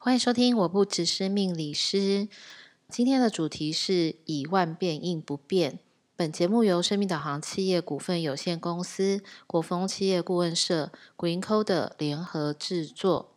[0.00, 2.28] 欢迎收听，我不只是命理师。
[2.88, 5.80] 今天的主题是以万变应不变。
[6.14, 13.34] 本节目由生命导航企业股份有限公司、国峰企业顾问社、Green Code 联合制作。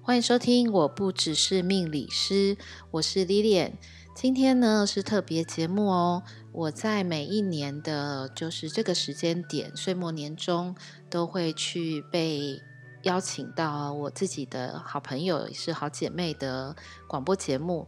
[0.00, 2.56] 欢迎收听，我不只是命理师，
[2.92, 3.72] 我是 Lilian。
[4.16, 6.22] 今天呢是特别节目哦。
[6.50, 10.74] 我在每一年的，就是这个时间点，岁末年终，
[11.10, 12.58] 都会去被
[13.02, 16.74] 邀请到我自己的好朋友，也是好姐妹的
[17.06, 17.86] 广播节目。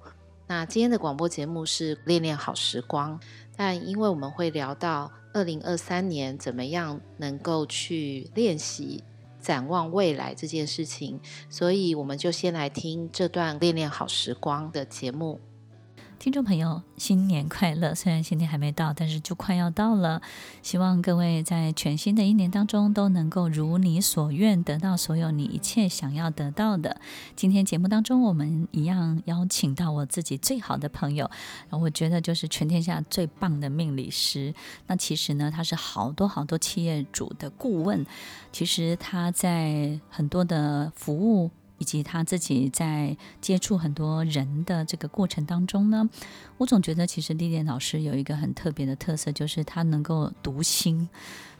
[0.48, 3.18] 那今天的广播节目是恋恋好时光，
[3.56, 9.02] 但因为我们会聊到二零二三年怎么样能够去练习
[9.40, 15.40] 展望未来这件事情，所以我们就先来听这段恋恋好时光的节目。
[16.18, 17.94] 听众朋友，新年快乐！
[17.94, 20.20] 虽然新年还没到，但是就快要到了。
[20.64, 27.00] 希望各位在全新的一年当中都能够如你所愿，得到所有你一切想要得到的。
[27.36, 31.30] 今天节目当中，我们一样邀请到我自己最好的朋友，
[31.70, 34.52] 我觉得就是全天下最棒的命理师。
[34.88, 38.04] 那其实呢，他是好多好多企业主的顾问。
[38.50, 41.48] 其实他在很多的服务。
[41.78, 46.08] 以及他自己在接触很多人的这个过程当中呢，
[46.58, 51.08] 我总觉得其实历练老师有一个很特别的特色，就是他能够读心。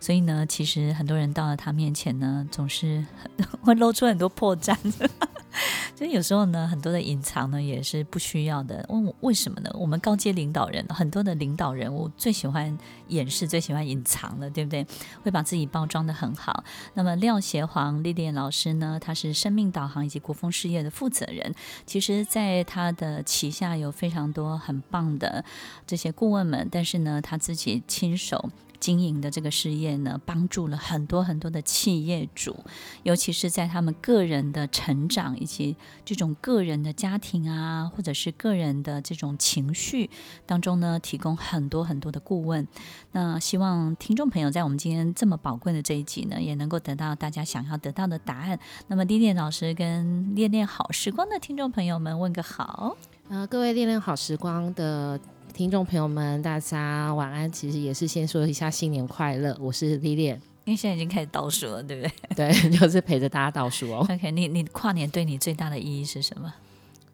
[0.00, 3.04] 所以呢，其实很多人到了他面前呢，总是
[3.62, 4.76] 会露出很多破绽。
[5.96, 8.84] 所以有时候呢，很多的隐藏呢也是不需要的。
[8.88, 9.70] 问我为什么呢？
[9.74, 14.86] 我们高阶领导人很多的领导人物最喜欢掩饰，最喜欢隐藏的，对不对？
[15.24, 16.62] 会把自己包装得很好。
[16.94, 21.52] 那么廖协煌历练老师呢，他是生命导航以及国风事业的负责人。
[21.84, 25.44] 其实，在他的旗下有非常多很棒的
[25.84, 28.50] 这些顾问们，但是呢，他自己亲手。
[28.80, 32.56] 经营的这个事业呢，帮助了很多很多的企业主，
[33.02, 40.08] 尤其是在他们个人的成长以及这种个人的家庭啊，或者是个人的这种情绪
[40.46, 42.66] 当中呢，提供很多很多的顾问。
[43.12, 48.58] 那希望听众朋友在我们今天这么宝贵的这一集呢，也能够得到大家想要得到的答案。
[48.86, 52.96] 那么，历练老师跟恋恋好时光的听众朋友们问个好。
[53.28, 55.18] 呃，各位恋恋好时光的。
[55.58, 57.50] 听众朋友们，大家晚安。
[57.50, 62.12] 其实也是先说一下新年快乐，我是 Lilian，因为现在已经开始倒数了，对不对？
[62.52, 64.06] 对， 就是陪着大家倒数哦。
[64.08, 66.54] OK，你你跨年对你最大的意义是什么？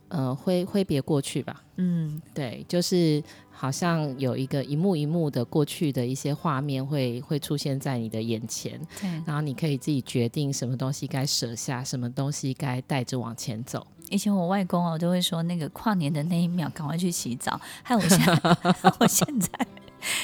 [0.09, 1.65] 呃，挥挥别过去吧。
[1.77, 13.87] 嗯，对，就是好像有一个一幕一幕的过去的一些画面会会出现在你的眼前，对，然后你可以自己决定什么东西该舍下，什么东西该带着往前走。
[14.15, 17.61] 以前我外公哦，都会说那个跨年的那一秒，赶快去洗澡。
[17.83, 18.57] 害我现在，
[19.01, 19.51] 我现在。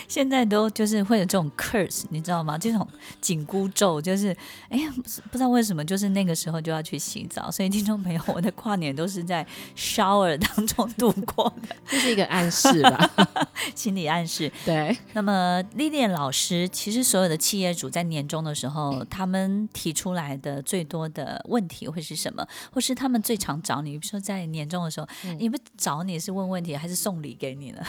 [0.09, 2.59] 现在都就是会有这种 curse，你知道吗？
[2.59, 2.87] 这种
[3.21, 4.37] 紧箍咒，就是
[4.69, 7.51] 哎呀，不不知道为什么，就是那个时候就要去洗澡。
[7.51, 9.47] 所以听众朋友，我的跨年都是在
[9.77, 13.11] shower 当中度过的，这是一个暗示吧？
[13.75, 14.51] 心理暗示。
[14.65, 14.97] 对。
[15.13, 22.47] 那么历练老师，其实所有的企业主在年终的时候，他们提出来的最多的问题会是什么？
[22.73, 23.99] 或是他们最常找你？
[23.99, 25.09] 比如说在年终的时候，
[25.39, 27.83] 你们找你是问问题，还是送礼给你呢？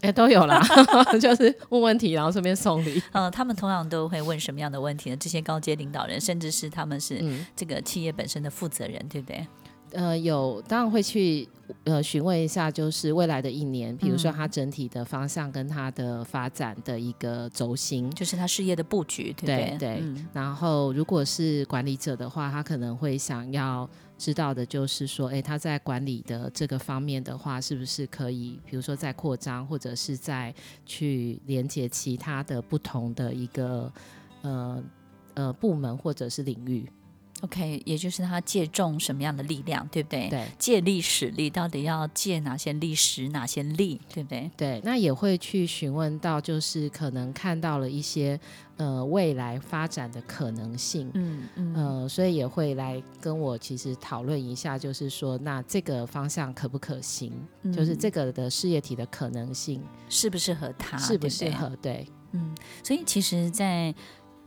[0.00, 0.60] 哎，都有啦，
[1.20, 3.02] 就是问问题，然后顺便送礼。
[3.12, 5.16] 嗯， 他们通常都会问什么样的问题呢？
[5.16, 7.22] 这些高阶领导人，甚至是他们是
[7.56, 9.46] 这个企业本身的负责人，嗯、对不对？
[9.92, 11.48] 呃，有，当然会去
[11.84, 19.56] 呃询问一下，就是未来的一年，比如说他整体的方向跟他的发展的一个轴心，就是他事业的布局，对不对？
[19.70, 20.26] 对，对、嗯。
[20.32, 23.88] 然后，如果是管理者的话，他可能会想要。
[24.18, 30.52] 知道的就是说，诶，他在管理的这个方面的话，是不是可以，比如说在扩张，或者是在
[30.84, 33.92] 去连接其他的不同的一个
[34.42, 34.82] 呃
[35.34, 36.84] 呃部门或者是领域。
[37.42, 40.28] OK，也就是他借重什么样的力量，对不对？
[40.28, 44.50] 对，借力使力，到底要借哪些力使哪些力，对不对？
[44.56, 48.38] 对，那也会去询问到，就是可能看到了一些
[48.76, 57.32] 呃未来发展的可能性，嗯嗯，呃，所以也会来跟我其实讨论一下，就是说那这个方向可不可行？
[57.62, 60.98] 嗯，就是这个的事业体的可能性适不适合他？
[60.98, 61.68] 适不适合？
[61.80, 63.94] 对，对，嗯，所以其实，在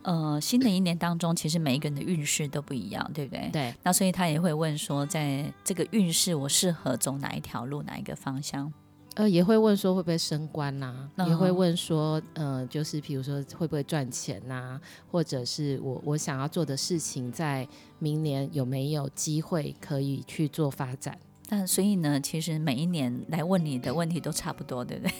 [0.02, 3.48] 呃，新的一年当中，其实每一个人的运势都不一样，对不对？
[3.52, 3.74] 对。
[3.82, 8.72] 那所以他也会问说，在这个运势，我适合走哪一条路，哪一个方向？
[9.14, 11.28] 呃，也会问说会不会升官呐、啊嗯？
[11.28, 14.80] 也会问说，呃，就是比如说会不会赚钱呐、啊？
[15.10, 17.68] 或者是我我想要做的事情，在
[17.98, 21.18] 明年有没有机会可以去做发展？
[21.54, 25.12] 那所以呢，其实每一年来问你的问题都差不多，对不对？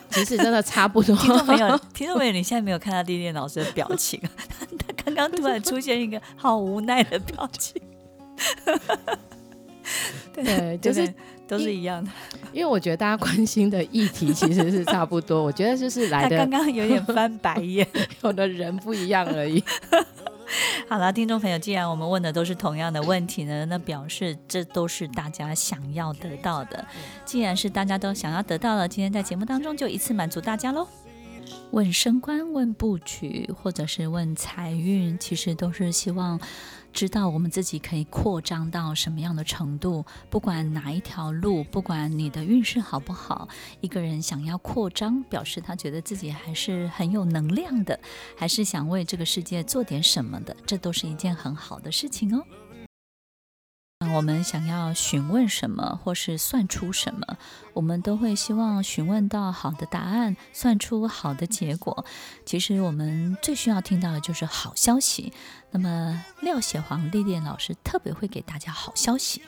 [0.10, 1.14] 其实真的差不多。
[1.14, 4.20] 听众朋友，听众朋友，你现在没有看到莉莉老师的表情，
[4.76, 7.80] 他刚刚突然出现一个好无奈的表情。
[10.34, 11.14] 对，就是
[11.46, 12.10] 都是一样的。
[12.52, 15.44] 因为我觉得大家关心的议题其实是差不多。
[15.44, 17.86] 我觉得就是来的刚刚有点翻白眼，
[18.24, 19.62] 有的人不一样而已。
[20.88, 26.84] 好了，听众朋友，既然我们问的都是同样的问题呢，那表示这都是大家想要得到的。
[27.24, 30.86] 既然是大家都想要得到了，今天在节目当中就一次满足大家喽。
[31.70, 36.38] 问升官、问布局，或者是问财运，其实都是希望
[36.92, 40.04] 知道我们自己可以扩张到什么样的程度。
[40.30, 43.48] 不管哪一条路，不管你的运势好不好，
[43.80, 47.98] 一个人想要扩张，表示他觉得自己还是很有能量的，
[48.36, 52.44] 还是想为这个世界做点什么的，这都是一件很好的事情哦。
[54.14, 57.38] 我们想要询问什么，或是算出什么，
[57.72, 62.04] 我们都会希望询问到好的答案，算出好的结果。
[62.44, 65.32] 其实我们最需要听到的就是好消息。
[65.70, 69.42] 那么廖雪黄历练老师特别会给大家好消息。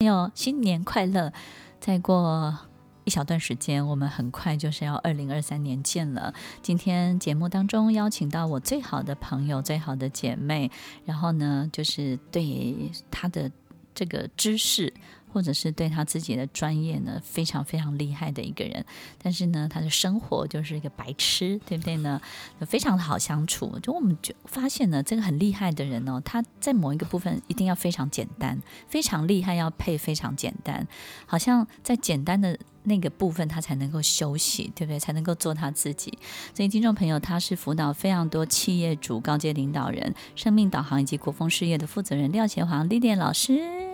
[0.00, 1.32] 朋友，新年快乐！
[1.80, 2.58] 再过
[3.04, 6.34] 一小段时间，我们很快就是要二零二三年见了。
[6.60, 10.72] 今天节目当中邀请到我最好的朋友、最好的姐妹，
[11.04, 13.48] 然后呢，就是对她的。
[13.96, 14.92] 这个知识，
[15.32, 18.84] 或者是对他自己的专业呢，非常非常厉害的一个人，
[19.20, 22.20] 但是呢，他的生活就是一个白痴，对不对呢？
[22.66, 23.78] 非常的好相处。
[23.80, 30.86] 就我们就发现呢，这个很厉害的人哦，他在某一个部分一定要非常简单，非常厉害要配非常简单，
[31.26, 34.98] 好像在简单的那个部分他才能够休息，对不对？
[34.98, 36.16] 才能够做他自己。
[36.54, 43.85] 所以听众朋友，他是辅导非常多企业主、高阶领导人、生命导航以及国风事业的负责人廖血黄历练老师。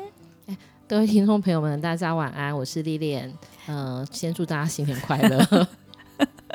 [0.93, 3.27] 各位听众朋友们，大家晚安，我是丽莲。
[3.67, 5.67] 嗯、呃，先祝大家新年快乐。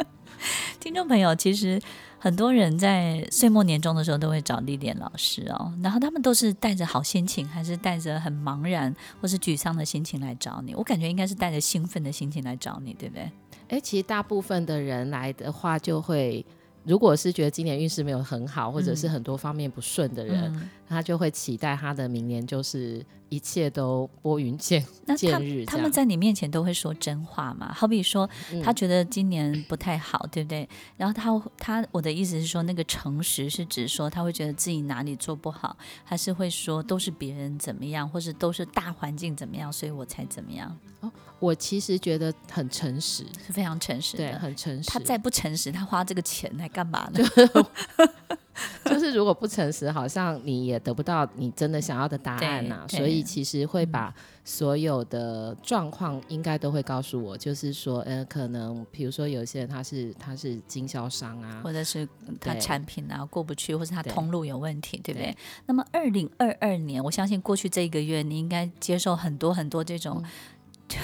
[0.80, 1.82] 听众朋友，其实
[2.20, 10.76] 很多人在岁末年终的时候都会找丽莲老师哦，然后他们都是带着好心情，还是带着很茫然或是沮丧的心情来找你？
[10.76, 13.32] 我感觉应该是带着兴奋的心情来找你，对不对？
[13.70, 16.46] 诶，其实大部分的人来的话，就会。
[16.84, 24.86] 如果是觉得今年运势没有很好，或者是很多方面不顺的人，嗯、他就会期待他的明年就是一切都拨云见
[25.18, 25.66] 见日。
[25.66, 27.74] 他们在你面前都会说真话嘛？
[27.74, 28.30] 好比说，
[28.64, 30.68] 他觉得今年不太好，嗯、对不对？
[30.96, 40.78] 然后他他我的意思是说，那个诚实是指说他会觉得自己哪里做不好，还是会说都是别人怎么样，或是都是大环境怎么样，所以我才怎么样？
[41.02, 44.90] 哦，我其实觉得很诚实，是非常诚实的，对，很诚实。
[44.90, 47.24] 他再不诚实，他花这个钱来干嘛呢？
[48.86, 52.88] 就是如果不诚实，好像你也得不到你真的想要的答案呐、啊。
[52.88, 54.14] 所以其实会把
[54.44, 62.08] 所有的状况应该都会告诉我，就是说，呃，可能比如说有些人他是他是经销商啊，或者是
[62.40, 65.32] 他产品啊过不去，或是他通路有问题，对，对不对？
[65.32, 70.24] 对，那么二零二二年，我相信过去这一个月，你应该接受很多很多这种。
[70.24, 70.30] 嗯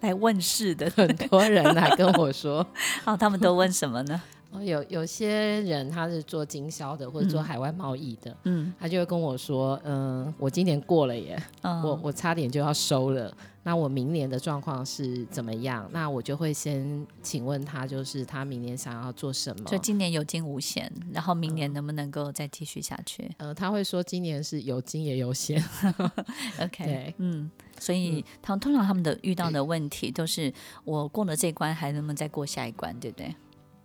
[0.00, 2.66] 来问世的很多人来跟我说，
[3.04, 4.20] 好，他们都问什么呢？
[4.62, 15.88] 有有些人他是做经销的，或者做海外贸易的，嗯，他就会跟我说，嗯，我今年过了耶，嗯、我我差点就要收了，那我明年的状况是怎么样？
[15.92, 19.64] 那我就会先请问他，就是他明年想要做什么？
[19.64, 23.30] 就今年有惊无险，然后明年能不能够再继续下去？
[23.38, 25.62] 呃，他会说今年是有惊也有险，
[26.60, 27.50] OK，嗯。
[27.80, 30.50] 所以，他通常他们的遇到的问题都是
[30.84, 33.34] 我过了这关，还能不能再过下一关，对不对？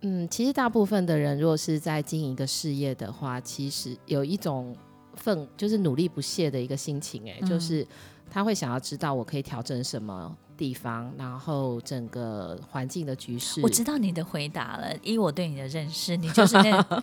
[0.02, 4.74] 嗯，其实大部分的人，如果是在经营一个事业的话，其实有一种
[5.14, 7.86] 奋，就是努力不懈的一个心情，哎，就是
[8.30, 13.60] 他会想要知道我可以调整什么地方，然后整个环境的局势。
[13.62, 17.02] 我知道你的回答了，以我对你的认识，你就是那。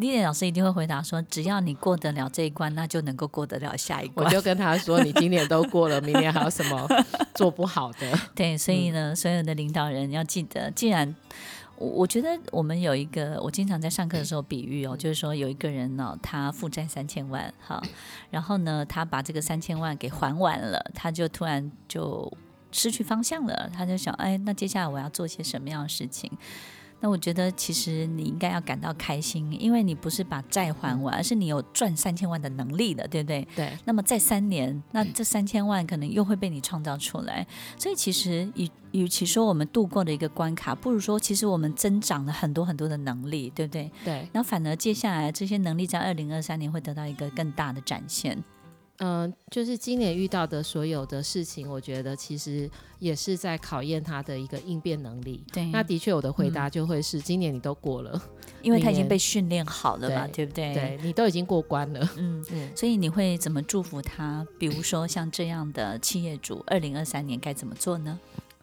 [0.00, 6.88] 丽丽老师一定会回答说：“只要你过得了这一关，那就能够过得了下一关。”我就跟他说：“你今年都过了，明年还有什么
[7.36, 11.14] 做不好的？”对，所以呢，嗯、所有的领导人要记得，既然
[11.80, 17.82] 我我觉得我们有一个，我经常在上课的时候比喻哦，就是说有一个人呢、哦，他负债三千万，好，
[18.30, 22.30] 然后呢，他把这个三千万给还完了，他就突然就
[22.70, 26.30] 失去方向了，他就想：“哎，那接下来我要做些什么样的事情？”
[27.00, 33.46] 那我觉得其实你应该要感到开心，因为你不是把债还完，而是你有赚三千万的能力了，对不对？
[33.56, 33.72] 对。
[33.84, 37.46] 那么在三年，那这三千万可能又会被你创造出来。
[37.78, 43.90] 所以其实与与其说我们度过了一个关卡，不如说其实我们增长了很多很多的能力，对不对？
[44.04, 44.28] 对。
[44.32, 48.36] 那反而接下来这些能力在二零二三年会得到一个更大的展现。
[49.00, 55.42] 嗯、呃，就是今年遇到的所有的事情，我觉得其实也是在考验他的一个应变能力。
[55.52, 58.22] 对，那的确我的回答就会是，今年你都过了，
[58.62, 60.74] 因为他已经被训练好了嘛，对，对不对？
[60.74, 62.08] 对，你都已经过关了。
[62.16, 64.46] 嗯嗯，所以你会怎么祝福他？
[64.58, 68.20] 比如说像这样的企业主，二零二三年该怎么做呢？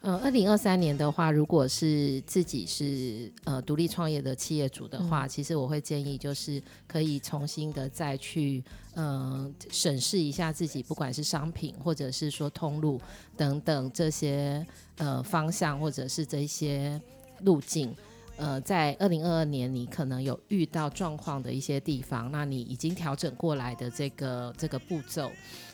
[0.08, 12.98] 呃，二零二三年的话，如果是自己是呃独立创业的企业主的话，嗯、其实我会建议就是可以重新的再去呃审视一下自己，不管是商品或者是说通路
[13.36, 16.98] 等等这些呃方向或者是这些
[17.40, 17.94] 路径，
[18.38, 25.30] 呃，在二零二二年你可能有遇到状况的一些地方，那你已经调整过来的这个这个步骤。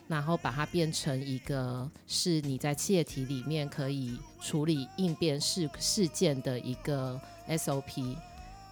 [0.06, 8.16] 然后把它变成一个是你在企业体里面可以处理应变事事件的一个 SOP，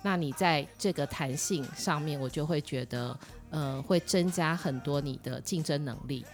[0.02, 3.18] 那你在这个弹性上面，我就会觉得，
[3.50, 6.24] 呃，会增加很多你的竞争能力。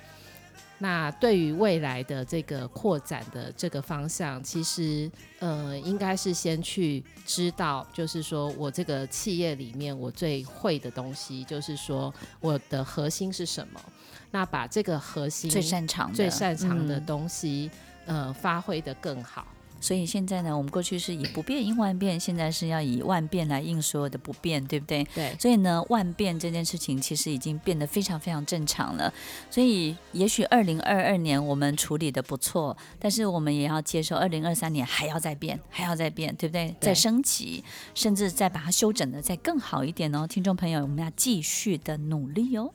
[0.80, 13.80] 那对于未来的这个扩展的这个方向，其实，呃，应该是先去知道，就是说我这个企业里面我最会的东西，就是说我的核心是什么。
[14.30, 17.70] 那把这个核心最擅长、最擅长的东西，
[18.06, 19.46] 嗯、呃，发挥的更好。
[19.80, 25.04] 所以现在呢，我们过去是以不变应万变，现在是要以万变来应所有的不变，对不对？
[25.14, 25.36] 对。
[25.38, 29.14] 所以呢，万变这件事情其实已经变得非常非常正常了。
[29.48, 36.74] 所以也许二零二二年我们处理的不错，但是我们也要接受二零二三年还要再变，还要再变，对不对？
[36.80, 36.88] 对。
[36.88, 37.62] 再升级，
[37.94, 42.72] 甚至再把它修整的再更好一点哦，听众朋友，我们要继续的努力哦。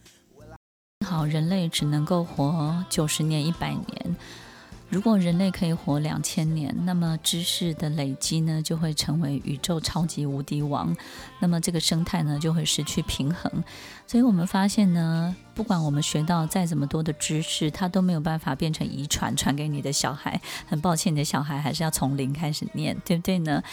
[1.03, 4.15] 好，人类只能够活九十年、一百年。
[4.89, 10.95] 如果人类可以活两千年，那么知识的累积呢，就会成为宇宙超级无敌王。
[11.39, 13.51] 那么这个生态呢，就会失去平衡。
[14.05, 20.39] 所以我们发现呢，不管我们学到再怎么多的知识，它都没有办法变成遗传传给你的小孩。
[20.67, 23.63] 很抱歉，你的小孩还是要从零开始念，对不对呢？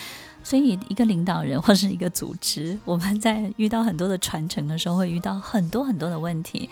[0.43, 6.71] 所以一个领导人或是一个组织，我们在遇到很多的传承的时候，会遇到很多很多的问题。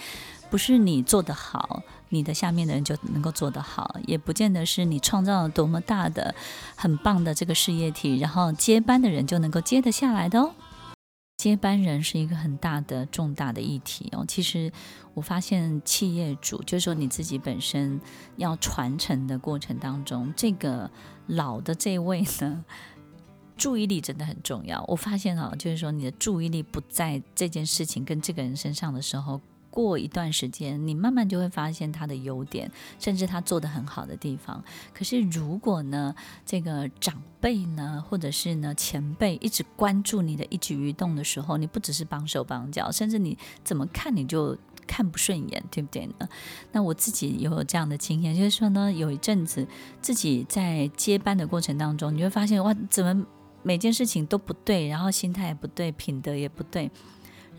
[0.51, 6.35] 不是你做得好，你的下面的人就能够做得好，也不见得是你创造了多么大的、
[6.75, 10.55] 很棒的这个事业体，然后接班的人就能够接得下来的哦。
[11.37, 14.25] 接班人是一个很大的、重大的议题哦。
[14.27, 14.73] 其实
[15.15, 18.01] 我发现企业主，就是说你自己本身
[18.37, 20.91] 要传承的过程当中，这个
[21.27, 22.65] 老的这位呢，
[23.57, 24.83] 注意力真的很重要。
[24.89, 29.41] 我发现啊，就是说你的注意力不在这件事情跟这个人身上的时候。
[29.79, 32.69] 过一段时间，你慢慢就会发现他的优点，
[32.99, 34.61] 甚至他做得很好的地方。
[34.93, 36.13] 可是如果呢，
[36.45, 46.29] 这个长辈呢，或者是呢前辈一直关注你的一举一动的时候，你不只是帮手帮脚，甚至你怎么看你就看不顺眼，对不对呢？
[46.73, 49.65] 那我自己也有这样的经验，就是说呢，有一阵子
[50.03, 53.25] 自己在接班的过程当中，你会发现哇，怎么
[53.63, 56.91] 每件事情都不对，然后心态也不对，品德也不对。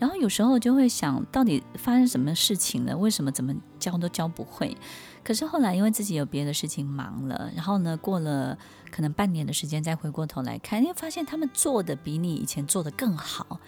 [0.00, 2.96] 然后有时候就会想到底发生什么事情了？
[2.96, 4.76] 为什么怎么教都教不会？
[5.22, 8.58] 可是后来因为自己有别的事情忙了，然后呢，过了
[8.90, 13.60] 可能半年的时间再回过头来看，你会发现他们做的比你以前做的更好。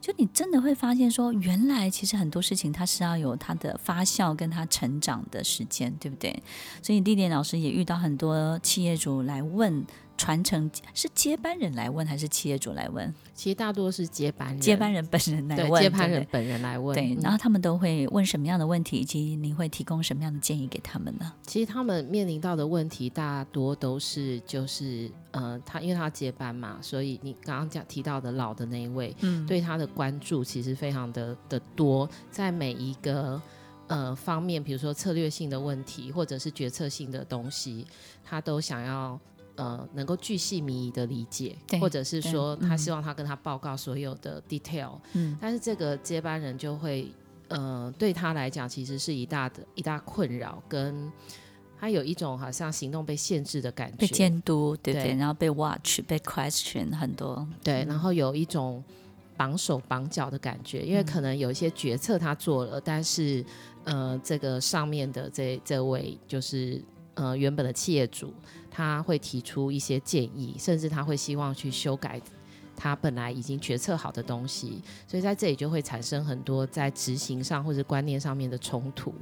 [0.00, 6.40] 就你真的会发现说，原来其实很多事情它是要有它的发酵跟它成长的时间，对不对？
[6.82, 9.84] 所以地点老师也遇到很多企业主来问。
[10.18, 13.14] 传承是接班人来问还是企业主来问？
[13.32, 16.92] 其实大多是接班人，接班人本人来问，接班人本人来问。
[16.94, 21.32] 对，然后他们都会问什么样的问题，以及你会提供什么样的建议给他们呢？
[21.46, 33.40] 其实他们面临到的问题大多都是就是呃，他因为他接班嘛，所以你刚刚讲提到的老的那一位，嗯，对他的关注其实非常的的多，在每一个
[33.86, 37.86] 呃方面，比如说策略性的问题，或者是决策性的东西，
[38.24, 39.18] 他都想要。
[39.58, 47.10] 呃，能够巨细靡遗的理解，或者是说他希望他跟他报告所有的 detail，嗯，但是这个接班人就会，
[47.48, 51.10] 呃，对他来讲其实是一大的一大困扰，跟
[51.76, 58.80] 他有一种好像行动被限制的感觉，被监督，对对，然后被 watch，被 question 很多，对，然后有一种
[59.36, 63.44] 绑手绑脚的感觉，因为可能有一些决策他做了，但是
[63.82, 66.80] 呃，这个上面的这这位就是
[67.14, 68.32] 呃原本的企业主。
[68.78, 72.20] 他会提出一些建议，甚至他会希望去修改
[72.76, 79.12] 他本来已经决策好的东西，所以在这里就会产生很多在执行上或者观念上面的冲突。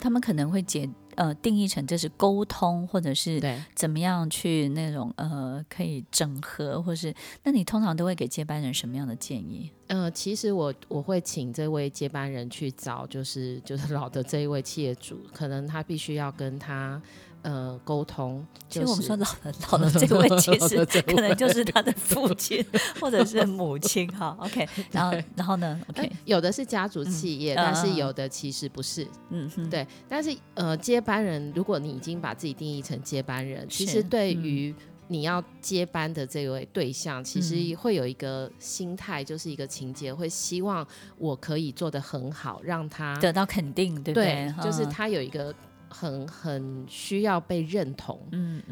[0.00, 9.70] 他们可能会解呃定义成这是沟通，或者是对怎么样去那种呃可以整合，或是那你通常都会给接班人什么样的建议？
[9.86, 17.00] 呃，其实我我会请这位接班人去找，就是就是老的这一位企业主，可能他必须要跟他。
[17.44, 18.44] 呃，沟通。
[18.70, 22.64] 就是、其实我们说老的老的这位，其实可能就是他的父亲
[22.98, 24.34] 或者是母亲哈。
[24.40, 29.06] OK， 然后然后呢？OK，有的是家族企业，嗯、但是有的其实不是。
[29.28, 29.86] 嗯哼，对。
[30.08, 34.74] 但是呃，接班人，如果你已经把自己定义成接班人，其实对于
[35.08, 40.84] 你要接班的这位对象，嗯、其实会有一个心态，就是一个情节，会希望
[41.18, 44.52] 我可以做得很好，让他得到肯定，对不对？
[44.56, 45.54] 对，就是他有一个。
[45.96, 48.18] 很很需要被认同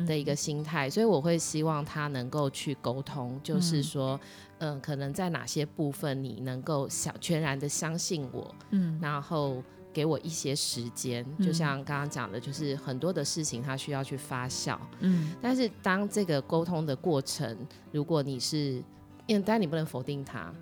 [0.06, 4.18] 的一个心态，嗯嗯、所以我会希望他能够去沟通，就是说，
[4.58, 9.62] 嗯、呃，可能在哪些部分你能够想全然的相信我，嗯，然后
[9.92, 17.56] 给我一些时间，嗯、就像刚刚讲的，就是很多的事情他需要去发酵，嗯，但是当这个沟通的过程，
[17.92, 18.82] 如果你是，
[19.28, 20.52] 因为当然你不能否定他。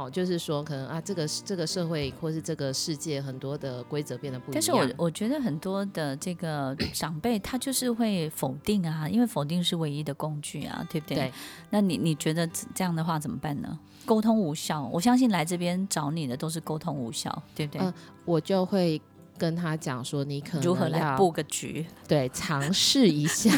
[0.00, 4.54] 好，就是说，可能啊，这个这个社会或是这个世界，很多的规则变得不一样。
[4.54, 11.16] 但是我我觉得很多的这个 长辈，他就是会否定啊，因为否定是唯一的工具啊，对不对？
[11.16, 11.32] 对。
[11.68, 13.78] 那你你觉得这样的话怎么办呢？
[14.06, 17.82] 沟通无效，我相信来这边找你的都是沟通无效，对不对？
[17.82, 17.92] 嗯，
[18.24, 18.98] 我就会
[19.36, 23.50] 跟他讲说，你可能如何来布个局， 对，尝试一下。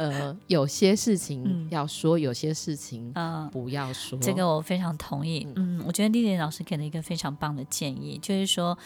[0.00, 3.12] 呃，有些事情要说，嗯、有些事情
[3.52, 4.18] 不要说。
[4.18, 5.46] 这个我非常同意。
[5.56, 8.76] 嗯，我觉得丽丽老师给了一个非常棒的建议，就是说。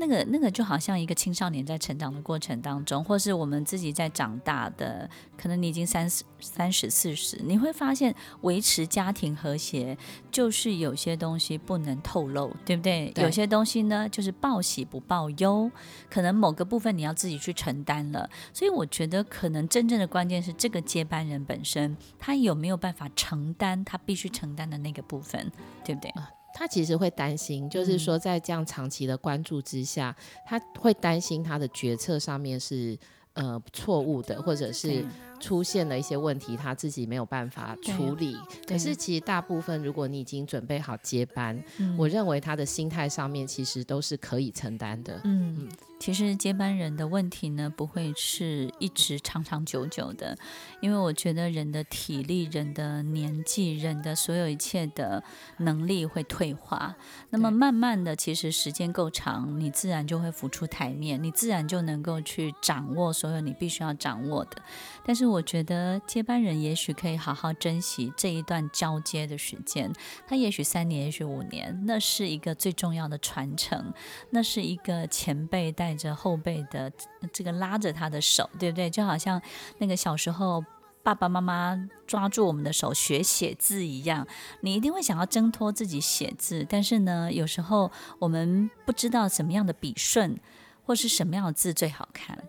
[0.00, 9.98] 那个那个就好像一个青少年在成长的过程当中，或是我们自己在长大的，可能你已经三十、三十、四十，你会发现维持家庭和谐，
[10.30, 13.10] 就是有些东西不能透露，对不对？
[13.12, 13.24] 对。
[13.24, 15.70] 有些东西呢，就是报喜不报忧，
[16.08, 18.30] 可能某个部分你要自己去承担了。
[18.52, 25.50] 所以我觉得，可能真正的关键是这个接班人本身，他有没有办法承担他必须承担的那个部分，
[25.84, 26.12] 对不对？
[26.58, 32.98] 他其实会担心，就是说在这样长期的关注之下，嗯、他会担心他的决策上面是
[33.34, 35.06] 呃错误的，或者是
[35.40, 38.36] 出现了一些问题，他自己没有办法处理。
[38.66, 45.20] 可是其实大部分，如果你已经准备好接班，嗯、我认为他的心态上面其实都是可以承担的。
[45.24, 45.56] 嗯。
[45.58, 45.68] 嗯
[45.98, 50.38] 其实接班人的问题呢，不会是一直长长久久的，
[50.80, 55.20] 因为我觉得人的体力、人的年纪、人的所有一切的
[55.56, 56.94] 能力会退化。
[57.30, 64.62] 那么慢慢的，其实时间够长，你自然就会浮出台面，你自然就能够去掌握所有你必须要掌握的。
[65.04, 69.92] 但是我觉得接班人也许可以好好珍惜这一段交接的时间，
[70.26, 73.92] 他也许三年，也许五年，那是一个最重要的传承，
[74.30, 75.98] 那是一个前辈带。
[75.98, 76.92] 着后辈的
[77.32, 78.88] 这个拉着他的手，对不对？
[78.88, 79.42] 就好像
[79.78, 80.64] 那个小时候
[81.02, 84.24] 爸爸妈妈抓住我们的手学写字一样，
[84.60, 90.38] 你一定会想要挣脱自己写字，但是呢，有时候我们不知道什么样的笔顺
[90.84, 92.44] 或是什么样的字最好看，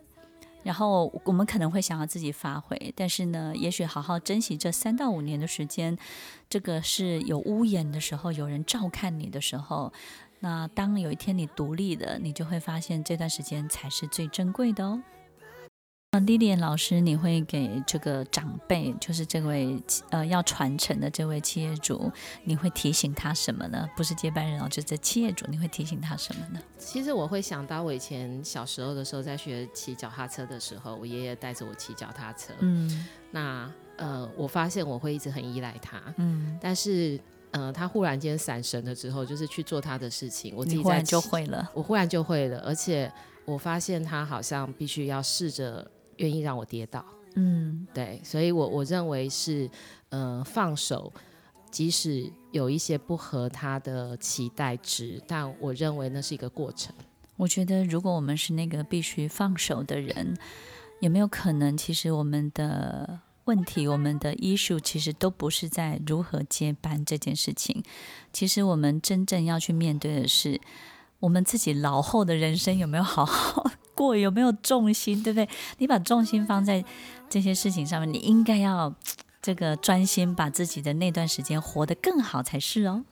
[0.63, 5.97] 然后我们可能会想要自己发挥，但是呢，也许好好珍惜这三到五年的时间，
[6.49, 9.91] 这个是有屋檐的时候，有人照看你的时候。
[10.41, 15.01] 那当有一天你独立了，你就会发现这段时间才是最珍贵的哦。
[16.11, 22.11] 那莉莉安老师，你会给这个长辈，就是这位呃要传承的这位企业主，
[22.43, 23.87] 你会提醒他什么呢？
[23.95, 26.59] 不是接班人哦，就是企业主，你会提醒他什么呢？
[26.79, 32.53] 其实我会想到我以前小时候的时候，在学骑脚踏车的时候，我爷爷带着我骑脚踏车。
[32.57, 36.01] 嗯，那呃，我发现我会一直很依赖他。
[36.17, 37.19] 嗯，但是。
[37.51, 43.11] 呃，他忽然间闪神了之后，就是去做他的事情，我自己忽然就会了，我忽然就会了，而且
[43.43, 47.03] 我发现他好像必须要试着愿意让我跌倒，
[47.35, 49.69] 嗯，对，所以我我认为是，
[50.07, 51.11] 呃，放手，
[51.69, 56.95] 即使有一些不合他的期待值，但我认为那是一个过程。
[57.35, 60.37] 我觉得如果我们是那个必须放手的人，
[61.01, 63.19] 有没有可能，其实我们的。
[63.45, 67.83] 问题，我们的 issue 其实都不是在如何接班这件事情。
[68.31, 70.61] 其实我们真正要去面对的是，
[71.19, 73.71] 我们自己老后的人生有没有好好
[74.07, 75.49] 过，有没有重心，对不对？
[75.79, 76.83] 你把重心放在
[77.29, 78.95] 这些事情上面，你应该要
[79.41, 83.03] 这个专心把自己的那段时间活得更好才是哦。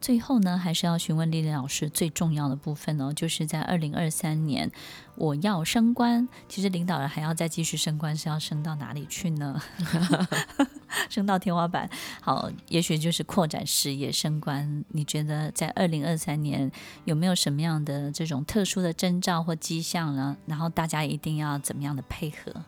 [0.00, 4.70] 最后呢，还是要询问丽丽老师最重要的部分哦，就是在二零二三年，
[5.16, 6.28] 我要升官。
[6.48, 9.60] 其实领导人还要再继续升官，是要升到哪里去呢？
[11.10, 11.88] 升到天花板。
[12.20, 14.84] 好，也许就是扩展视野、升官。
[14.88, 16.70] 你觉得在二零二三年
[17.04, 20.36] 有没有什么样的这种特殊的征兆或迹象呢？
[20.46, 22.64] 然后大家一定要怎么样的配合？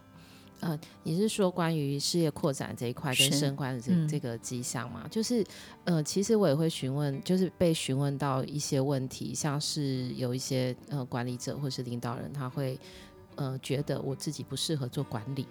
[0.61, 5.07] 呃，你是说关于事业扩展这一块跟升官的这、嗯、这个迹象吗？
[5.11, 5.45] 就是，
[5.85, 12.79] 呃，其实我也会询问，就是被询问到一些问题，像是有一些呃管理者或是领导人，他会
[13.37, 15.47] 呃觉得我自己不适合做管理，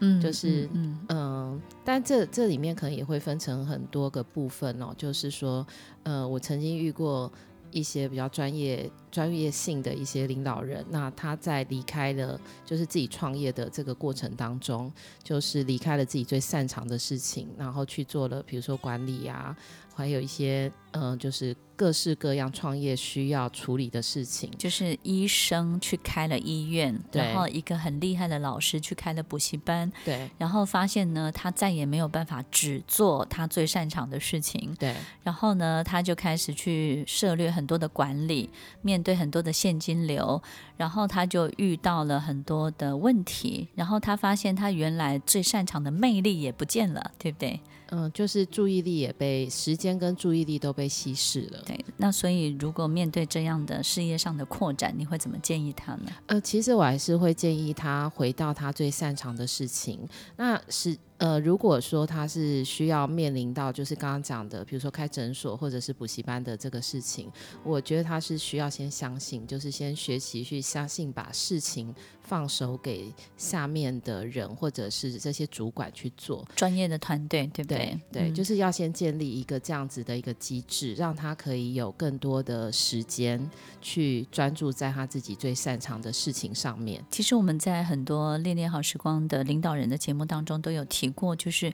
[0.00, 5.66] 嗯，就是嗯、呃，但这这里面可能也会分成很多个部分哦，就是说，
[6.04, 7.30] 呃，我曾经遇过。
[7.72, 19.56] 一些比较专业、专业性的一些领导人，那他在离开了就是自己创业的这个过程当中，就是离开了自己最擅长的事情，然后去做了，比如说管理啊，
[19.94, 21.56] 还有一些嗯、呃，就是。
[21.74, 38.48] 各式各样创业需要处理的事情，就是医生去开了医院，然后一个很厉害的老师去开了补习班，对，然后发现呢，他再也没有办法只做他最擅长的事情，对，然后呢，他就开始去涉略很多的管理，
[38.82, 40.40] 面对很多的现金流，
[40.76, 47.60] 然后他就遇到了很多的问题，然后他发现他原来最擅长的魅力也不见了，对不对？
[47.94, 51.62] 嗯，就是注意力也被时间跟注意力都被稀释了。
[51.66, 56.10] 对，那所以如果面对这样的事业上的扩展，你会怎么建议他呢？
[56.26, 60.00] 呃，其实我还是会建议他回到他最擅长的事情。
[60.36, 60.96] 那是。
[61.18, 67.30] 呃，如果说他是需要面临到就是刚刚讲的，比如说开诊所或者是补习班的这个事情，
[67.62, 71.94] 我觉得他是需要先相信，就是先学习去相信，把事情
[72.32, 78.00] 放手给下面的人或者是这些主管去做，专业的团队，对不对？
[78.10, 83.48] 对，就是要先建立一个这样子的一个机制，让他可以有更多的时间
[83.80, 87.04] 去专注在他自己最擅长的事情上面。
[87.10, 91.12] 其实我们在很多恋恋好时光的领导人的节目当中都有提。
[91.12, 91.70] 过就是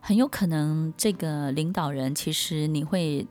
[0.00, 3.24] 很有可能，这个领导人其实你会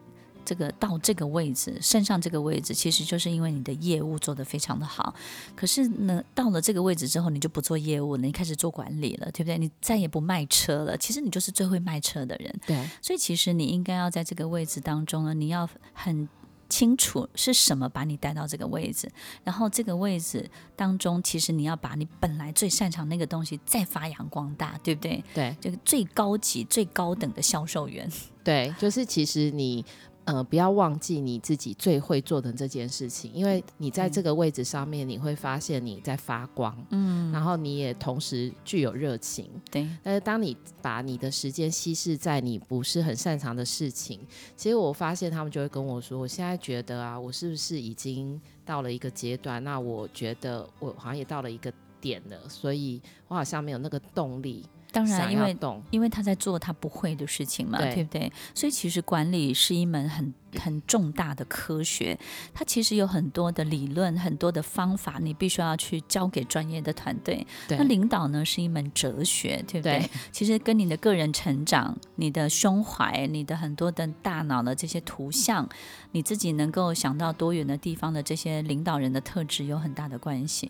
[0.45, 5.13] 这个到这个位置，升上这个位置，其实就是因为你的业务做得非常的好。
[5.55, 9.57] 可是呢，到了这个位置之后，你就不做业务了，你开始做管理了，对不对？
[9.57, 10.97] 你再也不卖车了。
[10.97, 12.53] 其实你就是最会卖车的人。
[12.65, 16.27] 对，所以其实你应该要在这个位置当中呢，你要很。
[16.69, 19.07] 清楚是什么把你带到这个位置，
[19.43, 25.23] 然后这个位置当中，其实你要把你本来最擅长那个东西再发扬光大，对不对？
[25.35, 28.09] 对，这个最高级、最高等的销售员。
[28.43, 29.85] 对，就是其实你。
[30.25, 39.85] 呃，不要忘记你自己最会做的这件事情，因为你在这个位置上面，你会发现你在发光，嗯，然后你也同时具有热情，对。
[40.01, 44.19] 但是当你把你的时间稀释在你不是很擅长的事情，
[44.55, 49.61] 其实我发现他们就会跟我说，我现在觉得啊，我是不是已经到了一个阶段？
[49.61, 54.65] 那我觉得我好像也到了一个点了，所以我好像没有那个动力。
[54.93, 55.57] 当然，因为
[55.89, 58.31] 因为他在做他不会的事情嘛，对，对不对？
[58.53, 62.17] 所以其实管理是一门很很重大的科学，
[62.53, 67.45] 它其实有很多的理论，很多的方法，你必须要去交给专业的团队。
[67.67, 69.99] 对，那领导呢是一门哲学，对不对？
[69.99, 75.67] 对，其实跟你的个人成长、你的胸怀、你的很多的大脑的这些图像，
[76.11, 80.69] 你自己能够想到多远的地方的这些领导人的特质有很大的关系。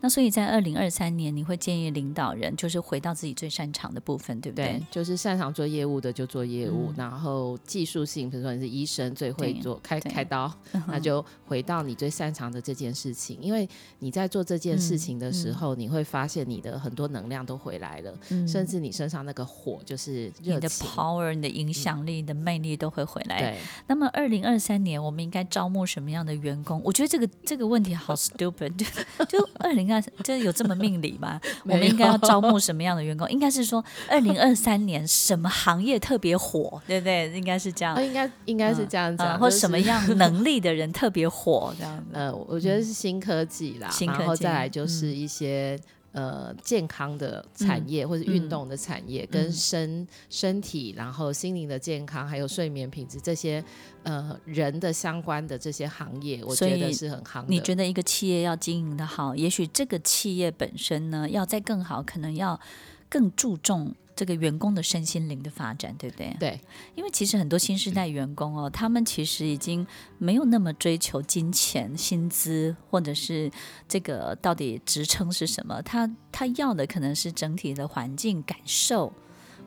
[0.00, 4.66] 那所以在二零二三年，你会建议领导人就是回到自己最擅长的部分，对不对？
[4.66, 10.52] 对，就是擅长做业务的就做业务，嗯、然后技术性，比如说你是医生，最会做开开刀，
[10.86, 13.38] 那就回到你最擅长的这件事情。
[13.40, 23.40] 因为你在做这件事情的时候，嗯嗯、你会发现你的很多能量都回来了，嗯、甚至你身上那个火就是，你的 power、你的影响力、你的魅力都会回来。
[23.40, 23.58] 对。
[23.86, 26.80] 那么二零二三年，我们应该招募什么样的员工？
[26.84, 31.40] 我觉得这个这个问题好 stupid，就 就二零二三，就有这么命理吗？
[31.64, 33.30] 我们应该要招募什么样的员工？
[33.30, 37.32] 应该是说二零二三年什么行业特别火，对不对？
[37.34, 38.02] 应该是这样。
[38.04, 42.04] 应该应该是这样子、嗯嗯，或什么样 能力的人特别火这样子。
[42.12, 45.78] 呃，我觉得是新科技啦，嗯、然后再来就是一些、
[46.12, 53.64] 嗯、呃健康的产业、嗯、或者运动的产业，嗯、跟身身体然后心灵的健康，还有睡眠品质这些
[54.02, 57.48] 呃人的相关的这些行业，我觉得是很行的。
[57.48, 62.60] 你觉得一个企业要经营的好，也许这个企业本身呢要再更好，可能要
[63.08, 63.94] 更注重。
[64.14, 66.36] 这个员工的身心灵的发展，对不对？
[66.38, 66.60] 对，
[66.94, 69.86] 因为其实很多新时代员工哦，他们其实已经
[70.18, 73.50] 没有那么追求金钱、薪资，或者是
[73.88, 75.80] 这个到底职称是什么。
[75.82, 79.12] 他他要的可能是整体的环境感受，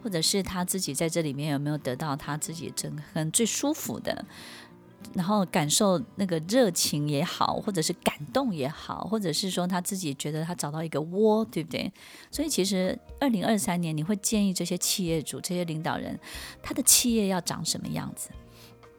[0.04, 4.26] 或者是他自己在这里面有没有得到他自己整很最舒服的。
[5.14, 11.92] 然后感受那个热情也好，或者是感动也好，或者是说他自己觉得他找到一个窝，对不对？
[12.32, 16.20] 所以其实二零二三年，你会建议这些企业主、这些领导人，
[16.62, 18.30] 他的企业要长什么样子？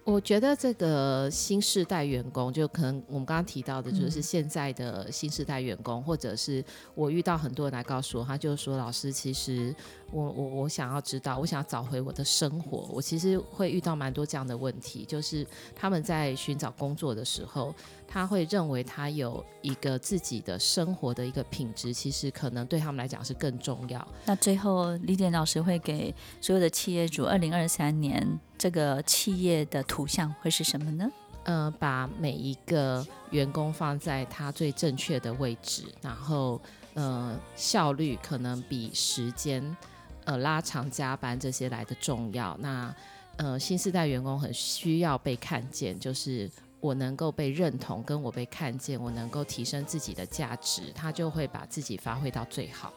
[0.06, 6.64] 我觉得这个新世代员工，就可能我们刚刚提到的，就是现在的新世代员工，嗯、或者是
[6.94, 9.74] 我遇到很多人来告诉我，他就是说，老师，其实
[10.12, 12.88] 我我我想要知道，我想要找回我的生活。
[12.92, 17.74] 我其实会遇到蛮多这样的问题，就是他们在寻找工作的时候。
[18.08, 24.06] 他会认为他有一个自己的生活的一个品质，其实可能对他们来讲是更重要。
[24.24, 31.10] 那最后，李典老师会给所有的企业主，二零二三年这个企业的图像会是什么呢？
[31.44, 36.60] 呃，把每一个员工放在他最正确的位置，然后
[36.94, 39.76] 呃，效率可能比时间
[40.24, 42.56] 呃拉长加班这些来的重要。
[42.60, 42.94] 那
[43.36, 46.50] 呃，新时代员工很需要被看见，就是。
[46.86, 52.92] 我能够被认同，跟我被看见，我能够提升自己的价值，他就会把自己发挥到最好。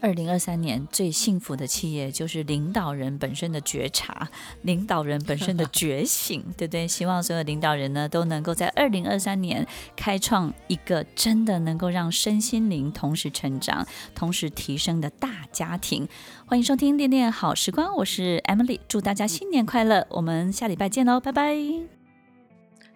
[0.00, 4.28] 二零二三年最幸福的企业就是领导人本身的觉察，
[4.62, 6.86] 领导人本身的 觉醒，对不对？
[6.86, 16.08] 希望所有领导人呢都能够在二零二三年开创一个真的能够让身心灵同时成长、同时提升的大家庭。
[16.46, 20.06] 欢迎收听《恋恋好时光》，我是 Emily，祝大家新年快乐！
[20.10, 21.97] 我们下礼拜见喽，拜拜。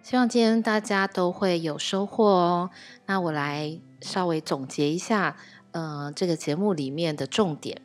[0.03, 2.69] 希望今天大家都会有收获哦。
[3.05, 5.37] 那我来稍微总结一下，
[5.71, 7.81] 呃，这个节目里面的重点。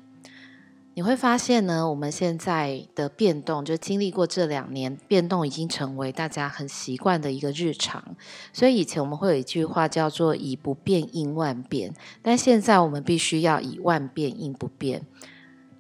[0.95, 8.17] 你会发现呢，我们现在的变动，就经历过这两年，变动已经成为大家很习惯的一个日常。
[8.53, 15.07] 所以以前我们会有一句话叫做“以不变应万变”，但现在我们必须要以万变应不变。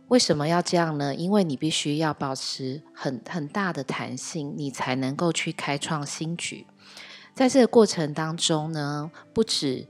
[0.08, 1.14] 为什么要这样呢？
[1.14, 6.66] 因为你必须要保持很很大的弹性，你才能够去开创新局。
[7.34, 9.86] 在这个过程当中呢，不止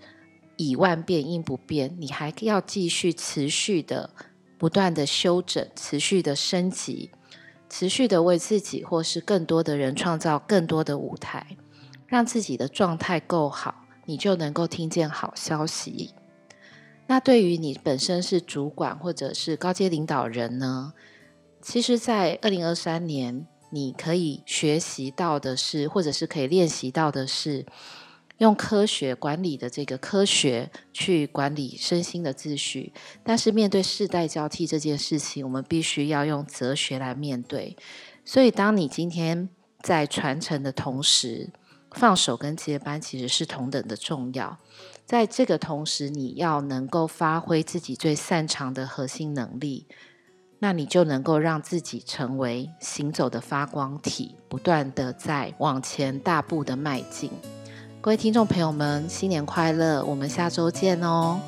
[0.57, 4.11] 以万变应不变，你还要继续持续的
[4.59, 7.11] 不断的修整，持续的升级，
[7.71, 11.57] 持续的为自己或是更多的人创造更多的舞台，
[12.09, 16.13] 让自己的状态够好，你就能够听见好消息。
[17.09, 20.93] 那对于你本身是主管或者是高阶领导人呢？
[21.61, 27.67] 其实，在二零二三年，你可以学习到的是，或者是可以练习到的是，
[28.37, 32.93] 用科学管理的这个科学去管理身心的秩序。
[33.25, 37.77] 但是，面对世代交替这件事情，我们必须要用哲学来面对。
[38.25, 39.49] 所以，当你今天
[39.83, 41.51] 在传承的同时，
[41.93, 44.59] 放手跟接班其实是同等的重要。
[45.09, 49.87] 在这个同时，你要能够发挥自己最擅长的核心能力，
[50.59, 57.31] 那你就能够让自己成为行走的发光体，不断的在往前大步的迈进。
[58.03, 60.05] 各位听众朋友们，新年快乐！
[60.05, 61.41] 我们下周见哦。